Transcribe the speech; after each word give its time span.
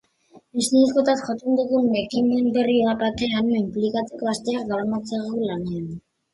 Ezinbestekotzat 0.61 1.21
jotzen 1.27 1.59
dugun 1.59 1.85
ekimen 2.01 2.49
berri 2.57 2.79
batean 3.03 3.53
inplikatzeko 3.61 4.33
asteak 4.35 4.67
daramatzagu 4.75 5.47
lanean. 5.55 5.89